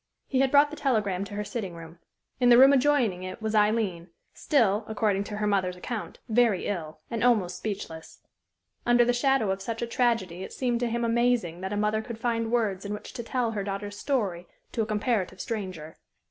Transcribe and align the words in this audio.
He 0.25 0.39
had 0.39 0.49
brought 0.49 0.71
the 0.71 0.75
telegram 0.75 1.25
to 1.25 1.35
her 1.35 1.43
sitting 1.43 1.75
room. 1.75 1.99
In 2.39 2.49
the 2.49 2.57
room 2.57 2.73
adjoining 2.73 3.21
it 3.21 3.39
was 3.39 3.53
Aileen, 3.53 4.09
still, 4.33 4.83
according 4.87 5.23
to 5.25 5.37
her 5.37 5.45
mother's 5.45 5.75
account, 5.75 6.17
very 6.27 6.65
ill, 6.65 7.01
and 7.11 7.23
almost 7.23 7.57
speechless. 7.57 8.17
Under 8.83 9.05
the 9.05 9.13
shadow 9.13 9.51
of 9.51 9.61
such 9.61 9.83
a 9.83 9.85
tragedy 9.85 10.41
it 10.41 10.53
seemed 10.53 10.79
to 10.79 10.89
him 10.89 11.05
amazing 11.05 11.61
that 11.61 11.71
a 11.73 11.77
mother 11.77 12.01
could 12.01 12.17
find 12.17 12.51
words 12.51 12.83
in 12.83 12.95
which 12.95 13.13
to 13.13 13.21
tell 13.21 13.51
her 13.51 13.63
daughter's 13.63 13.99
story 13.99 14.47
to 14.71 14.81
a 14.81 14.87
comparative 14.87 15.39
stranger. 15.39 15.97